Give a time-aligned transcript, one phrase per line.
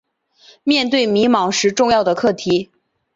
[0.63, 2.71] 面对迷惘时重要的课题